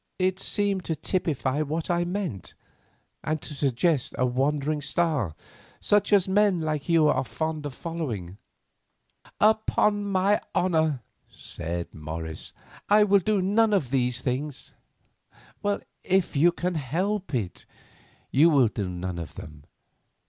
It 0.17 0.39
seemed 0.39 0.83
to 0.85 0.95
typify 0.95 1.61
what 1.61 1.91
I 1.91 2.05
meant, 2.05 2.55
and 3.23 3.39
to 3.43 3.53
suggest 3.53 4.15
a 4.17 4.25
wandering 4.25 4.81
star—such 4.81 6.11
as 6.11 6.27
men 6.27 6.59
like 6.59 6.89
you 6.89 7.07
are 7.07 7.23
fond 7.23 7.67
of 7.67 7.75
following." 7.75 8.39
"Upon 9.39 10.03
my 10.05 10.41
honour," 10.55 11.03
said 11.29 11.93
Morris, 11.93 12.51
"I 12.89 13.03
will 13.03 13.19
do 13.19 13.43
none 13.43 13.73
of 13.73 13.91
these 13.91 14.21
things." 14.21 14.73
"If 16.03 16.35
you 16.35 16.51
can 16.51 16.73
help 16.73 17.35
it, 17.35 17.67
you 18.31 18.49
will 18.49 18.69
do 18.69 18.89
none 18.89 19.19
of 19.19 19.35
them. 19.35 19.65